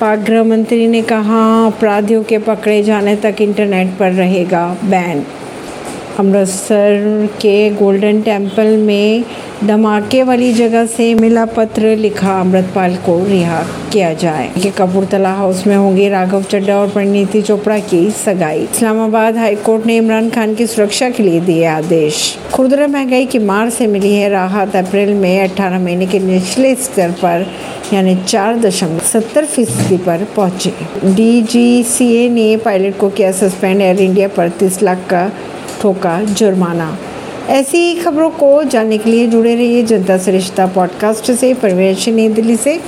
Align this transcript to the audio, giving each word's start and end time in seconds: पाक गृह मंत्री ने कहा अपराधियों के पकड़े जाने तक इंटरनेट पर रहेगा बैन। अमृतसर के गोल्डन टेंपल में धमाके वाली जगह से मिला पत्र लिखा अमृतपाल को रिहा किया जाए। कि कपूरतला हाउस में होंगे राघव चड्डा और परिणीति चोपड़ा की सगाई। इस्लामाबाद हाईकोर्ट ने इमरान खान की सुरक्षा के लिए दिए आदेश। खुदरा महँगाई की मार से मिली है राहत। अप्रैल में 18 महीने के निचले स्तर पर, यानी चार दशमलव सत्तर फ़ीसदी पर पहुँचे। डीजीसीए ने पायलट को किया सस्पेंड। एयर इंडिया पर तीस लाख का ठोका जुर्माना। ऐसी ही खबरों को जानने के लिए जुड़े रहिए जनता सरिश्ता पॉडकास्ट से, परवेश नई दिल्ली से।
पाक 0.00 0.18
गृह 0.18 0.42
मंत्री 0.44 0.86
ने 0.86 1.02
कहा 1.02 1.40
अपराधियों 1.66 2.22
के 2.24 2.38
पकड़े 2.38 2.82
जाने 2.82 3.16
तक 3.16 3.36
इंटरनेट 3.40 3.88
पर 3.98 4.12
रहेगा 4.12 4.62
बैन। 4.84 5.24
अमृतसर 6.20 7.28
के 7.34 7.70
गोल्डन 7.70 8.20
टेंपल 8.22 8.76
में 8.76 9.24
धमाके 9.64 10.22
वाली 10.22 10.52
जगह 10.52 10.86
से 10.86 11.14
मिला 11.14 11.44
पत्र 11.44 11.96
लिखा 11.96 12.40
अमृतपाल 12.40 12.96
को 12.96 13.24
रिहा 13.24 13.62
किया 13.92 14.12
जाए। 14.14 14.50
कि 14.62 14.70
कपूरतला 14.70 15.32
हाउस 15.32 15.66
में 15.66 15.76
होंगे 15.76 16.08
राघव 16.08 16.42
चड्डा 16.42 16.76
और 16.76 16.88
परिणीति 16.88 17.42
चोपड़ा 17.42 17.78
की 17.78 18.10
सगाई। 18.10 18.58
इस्लामाबाद 18.58 19.36
हाईकोर्ट 19.36 19.86
ने 19.86 19.96
इमरान 19.96 20.30
खान 20.30 20.54
की 20.54 20.66
सुरक्षा 20.66 21.10
के 21.10 21.22
लिए 21.22 21.40
दिए 21.40 21.64
आदेश। 21.64 22.38
खुदरा 22.52 22.86
महँगाई 22.86 23.26
की 23.26 23.38
मार 23.38 23.70
से 23.70 23.86
मिली 23.86 24.14
है 24.14 24.28
राहत। 24.28 24.76
अप्रैल 24.76 25.14
में 25.14 25.42
18 25.42 25.78
महीने 25.78 26.06
के 26.06 26.18
निचले 26.18 26.74
स्तर 26.74 27.10
पर, 27.10 27.46
यानी 27.92 28.16
चार 28.16 28.56
दशमलव 28.56 28.98
सत्तर 28.98 29.44
फ़ीसदी 29.44 29.96
पर 29.96 30.26
पहुँचे। 30.36 30.72
डीजीसीए 31.04 32.28
ने 32.28 32.56
पायलट 32.56 32.98
को 32.98 33.08
किया 33.08 33.32
सस्पेंड। 33.32 33.80
एयर 33.82 34.00
इंडिया 34.00 34.28
पर 34.28 34.48
तीस 34.48 34.82
लाख 34.82 34.98
का 34.98 35.32
ठोका 35.80 36.24
जुर्माना। 36.24 36.98
ऐसी 37.48 37.78
ही 37.78 37.94
खबरों 37.94 38.30
को 38.30 38.64
जानने 38.64 38.98
के 38.98 39.10
लिए 39.10 39.26
जुड़े 39.26 39.54
रहिए 39.54 39.82
जनता 39.82 40.18
सरिश्ता 40.18 40.66
पॉडकास्ट 40.66 41.32
से, 41.32 41.54
परवेश 41.54 42.08
नई 42.08 42.28
दिल्ली 42.28 42.56
से। 42.56 42.78